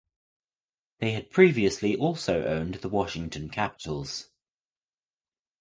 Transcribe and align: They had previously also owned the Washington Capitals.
They 0.97 1.11
had 1.11 1.29
previously 1.29 1.95
also 1.95 2.43
owned 2.47 2.73
the 2.81 2.89
Washington 2.89 3.49
Capitals. 3.49 4.31